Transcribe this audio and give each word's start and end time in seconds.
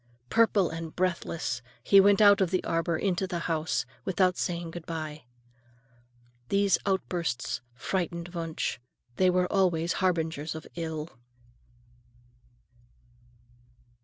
Purple 0.31 0.71
and 0.71 0.95
breathless 0.95 1.61
he 1.83 1.99
went 2.01 2.21
out 2.21 2.41
of 2.41 2.49
the 2.49 2.63
arbor 2.63 2.95
and 2.95 3.05
into 3.09 3.27
the 3.27 3.37
house, 3.41 3.85
without 4.03 4.35
saying 4.35 4.71
good 4.71 4.87
bye. 4.87 5.25
These 6.49 6.79
outbursts 6.87 7.61
frightened 7.75 8.29
Wunsch. 8.29 8.79
They 9.17 9.29
were 9.29 9.45
always 9.53 9.93
harbingers 10.01 10.55
of 10.55 10.65
ill. 10.73 11.19